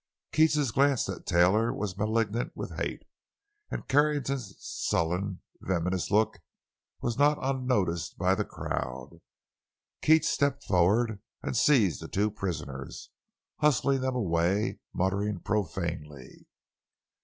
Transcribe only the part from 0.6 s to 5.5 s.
glance at Taylor was malignant with hate; and Carrington's sullen,